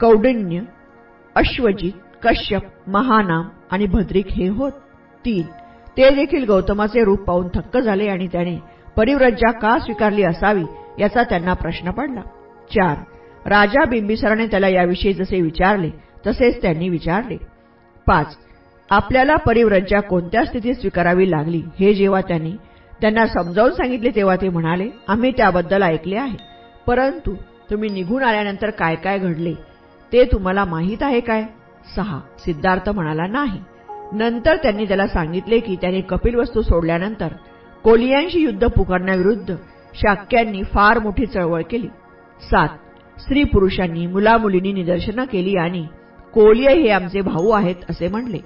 [0.00, 0.60] कौडिन्य
[1.34, 1.92] अश्वजित
[2.24, 4.72] कश्यप महानाम आणि भद्रिक हे होत.
[5.24, 5.42] तीन.
[5.96, 8.56] ते देखील गौतमाचे रूप पाहून थक्क झाले आणि त्याने
[8.96, 10.64] परिव्रज्जा का स्वीकारली असावी
[10.98, 12.20] याचा त्यांना प्रश्न पडला.
[12.70, 12.96] चार.
[13.46, 15.90] राजा बिंबिसाराने त्याला याविषयी जसे विचारले
[16.26, 17.36] तसेच त्यांनी विचारले.
[18.06, 18.36] पाच.
[18.90, 22.52] आपल्याला परिव्रज्जा कोणत्या स्थितीत स्वीकारावी लागली हे जेव्हा त्यांनी
[23.00, 26.36] त्यांना समजावून सांगितले तेव्हा ते म्हणाले आम्ही त्याबद्दल ऐकले आहे.
[26.86, 27.34] परंतु
[27.70, 29.54] तुम्ही निघून आल्यानंतर काय काय घडले
[30.12, 31.44] ते तुम्हाला माहीत आहे काय?
[31.96, 32.20] सहा.
[32.38, 33.60] सिद्धार्थ म्हणाला नाही.
[34.12, 37.28] नंतर त्यांनी त्याला सांगितले की त्याने कपिलवस्तू सोडल्यानंतर
[37.84, 39.56] कोलियांशी युद्ध पुकारण्याविरुद्ध
[39.94, 41.88] शाक्यांनी फार मोठी चळवळ केली.
[42.50, 42.68] सात.
[43.20, 45.86] स्त्री पुरुषांनी मुलामुलींनी निदर्शनं केली आणि
[46.34, 48.38] कोलिय हे आमचे भाऊ आहेत असे म्हणले.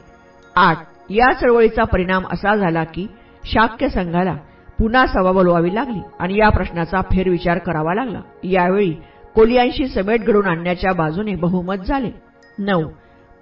[0.57, 0.77] आठ.
[1.11, 3.07] या चळवळीचा परिणाम असा झाला की
[3.44, 4.37] शाक्य संघाला
[4.79, 8.20] पुन्हा सभा बोलवावी लागली आणि या प्रश्नाचा फेरविचार करावा लागला.
[8.44, 8.92] यावेळी
[9.35, 12.11] कोलियांशी समेट घडून आणण्याच्या बाजूने बहुमत झाले.
[12.59, 12.83] नऊ.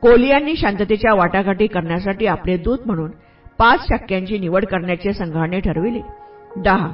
[0.02, 3.10] कोलियांनी शांततेच्या वाटाघाटी करण्यासाठी आपले दूत म्हणून
[3.58, 6.00] पाच शाक्यांची निवड करण्याचे संघाने ठरविले.
[6.56, 6.88] दहा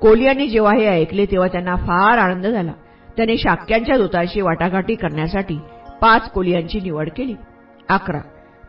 [0.00, 2.72] कोलियांनी जेव्हा हे ऐकले तेव्हा त्यांना फार आनंद झाला.
[3.16, 5.58] त्याने शाक्यांच्या दूतांशी वाटाघाटी करण्यासाठी
[6.00, 7.34] पाच कोलियांची निवड केली.
[7.88, 8.20] अकरा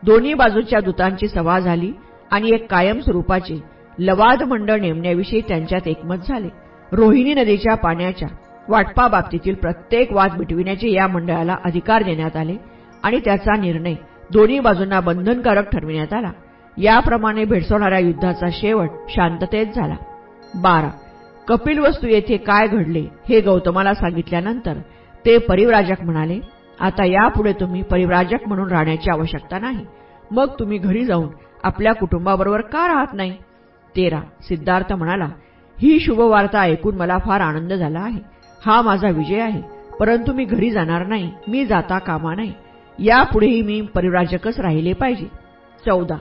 [0.02, 1.92] दोन्ही बाजूच्या दूतांची सभा झाली
[2.30, 3.60] आणि एक कायम स्वरूपाचे
[3.98, 6.48] लवाद मंडळ नेमण्याविषयी त्यांच्यात एकमत झाले.
[6.92, 8.28] रोहिणी नदीच्या पाण्याच्या
[8.68, 12.56] वाटपाबाबतीतील प्रत्येक वाद मिटविण्याचे या मंडळाला अधिकार देण्यात आले.
[13.02, 13.94] आणि त्याचा निर्णय
[14.32, 16.30] दोन्ही बाजूंना बंधनकारक ठरविण्यात आला.
[16.78, 19.94] याप्रमाणे भेडसवणाऱ्या युद्धाचा शेवट शांततेत झाला.
[20.54, 20.90] बारा.
[21.48, 24.74] कपिल वस्तू येथे काय घडले हे गौतमाला सांगितल्यानंतर
[25.26, 26.40] ते परिव्राजक म्हणाले
[26.80, 29.86] आता यापुढे तुम्ही परिव्राजक म्हणून राहण्याची आवश्यकता नाही.
[30.30, 31.28] मग तुम्ही घरी जाऊन
[31.64, 33.32] आपल्या कुटुंबाबरोबर का राहत नाही?
[33.96, 34.20] तेरा.
[34.40, 35.28] सिद्धार्थ म्हणाला
[35.78, 38.20] ही शुभवार्ता ऐकून मला फार आनंद झाला आहे.
[38.66, 39.62] हा माझा विजय आहे.
[40.00, 41.32] परंतु मी घरी जाणार नाही.
[41.48, 42.52] मी जाता कामा नाही
[42.98, 45.26] यापुढेही मी परिव्राजकच राहिले पाहिजे.
[45.86, 46.16] चौदा.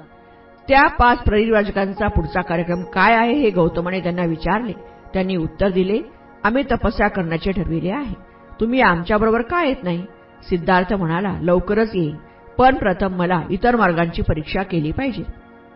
[0.68, 4.72] त्या पाच परिव्राजकांचा पुढचा कार्यक्रम काय आहे हे गौतमाने त्यांना विचारले.
[5.14, 6.00] त्यांनी उत्तर दिले
[6.44, 8.16] आम्ही तपस्या करण्याचे ठरविले आहे.
[8.60, 10.06] तुम्ही आमच्याबरोबर का येत नाही?
[10.50, 12.16] सिद्धार्थ म्हणाला लवकरच येईल
[12.58, 15.24] पण प्रथम मला इतर मार्गांची परीक्षा केली पाहिजे.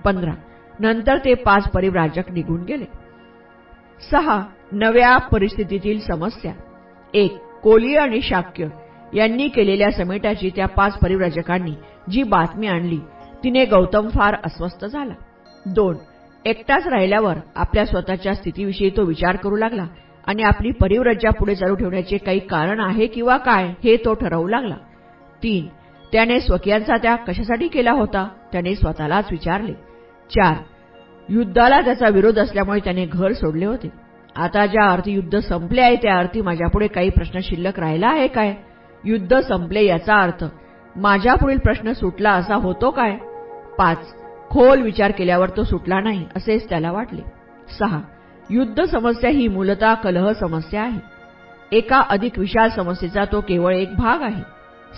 [0.03, 0.33] पंधरा.
[0.79, 2.85] नंतर ते पाच परिव्राजक निघून गेले.
[4.11, 4.41] सहा.
[4.71, 6.53] नव्या परिस्थितीतील समस्या.
[7.13, 7.37] एक.
[7.63, 8.67] कोली आणि शाक्य.
[9.13, 11.73] यांनी केलेल्या समेटाची त्या पाच परिव्राजकांनी
[12.11, 12.99] जी बातमी आणली
[13.43, 15.13] तिने गौतम फार अस्वस्थ झाला.
[15.65, 15.95] दोन
[16.45, 19.85] एकटाच राहिल्यावर आपल्या स्वतःच्या स्थितीविषयी तो विचार करू लागला
[20.27, 24.75] आणि आपली परिव्रज्जा पुढे चालू ठेवण्याचे काही कारण आहे किंवा काय हे तो ठरवू लागला.
[25.43, 25.67] तीन
[26.11, 29.73] त्याने स्वकीयांचा त्या कशासाठी केला होता त्याने स्वतःलाच विचारले.
[30.29, 30.55] चार
[31.29, 33.89] युद्धाला त्याचा विरोध असल्यामुळे त्याने घर सोडले होते.
[34.35, 38.53] आता ज्या अर्थी युद्ध संपले आहे त्या अर्थी माझ्यापुढे काही प्रश्न शिल्लक राहिला आहे काय?
[39.03, 40.43] युद्ध संपले याचा अर्थ
[40.95, 43.15] माझ्या पुढील प्रश्न सुटला असा होतो काय?
[43.77, 44.13] पाच
[44.49, 47.21] खोल विचार केल्यावर तो सुटला नाही असेच त्याला वाटले.
[47.79, 47.99] सहा
[48.49, 50.99] युद्ध समस्या ही मूलतः कलह समस्या आहे.
[51.71, 54.41] एका अधिक विशाल समस्येचा तो केवळ एक भाग आहे.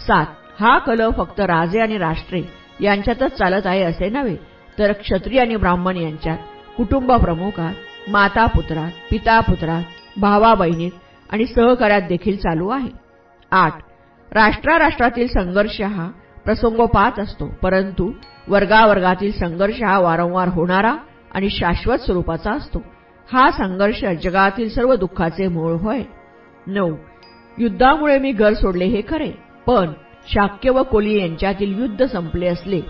[0.08, 0.26] सात
[0.60, 2.42] हा कलह फक्त राजे आणि राष्ट्रे
[2.82, 4.36] यांच्यातच चालत आहे असे नव्हे
[4.80, 6.38] तर क्षत्रिय आणि ब्राह्मण यांच्यात
[6.78, 10.92] कुटुंब प्रमुखात माता पुत्रात पिता पुत्रात भावा बहिणीत
[11.30, 12.90] आणि सहकार्यात देखील चालू आहे.
[13.52, 13.82] आठ
[14.34, 16.10] राष्ट्राराष्ट्रातील संघर्ष हा
[16.46, 17.48] प्रसंगोपात असतो.
[17.62, 18.12] परंतु
[18.48, 20.96] वर्गावर्गातील संघर्ष हा वारंवार होणारा
[21.32, 22.82] आणि शाश्वत स्वरूपाचा असतो.
[23.34, 26.02] हा संघर्ष जगातील सर्व दुःखाचे मूळ होय.
[26.68, 26.96] नऊ.
[27.58, 29.32] युद्धामुळे मी घर सोडले हे खरे.
[29.68, 29.94] पण
[30.34, 32.82] शाक्य व कोली यांच्यातील युद्ध संपले असले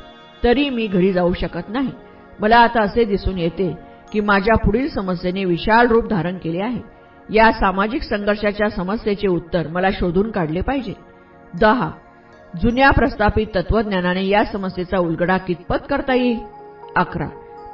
[0.43, 1.91] तरी मी घरी जाऊ शकत नाही.
[2.39, 3.77] मला आता असे दिसून येते
[4.11, 6.81] की माझ्या पुढील समस्येने विशाल रूप धारण केले आहे.
[7.29, 11.12] या सामाजिक संघर्षाच्या समस्येचे उत्तर मला शोधून काढले पाहिजे.
[11.59, 11.91] दहा.
[12.61, 16.39] जुन्या प्रस्थापित तत्वज्ञानाने या समस्येचा उलगडा कितपत करता येईल?
[16.95, 17.27] अकरा.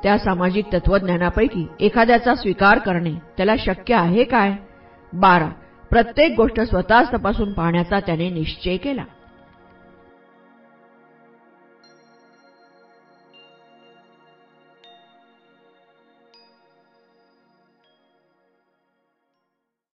[0.04, 4.54] त्या सामाजिक तत्वज्ञानापैकी एखाद्याचा स्वीकार करणे त्याला शक्य आहे काय?
[5.14, 5.50] बारा.
[5.90, 9.04] प्रत्येक गोष्ट स्वतःच तपासून पाहण्याचा त्याने निश्चय केला.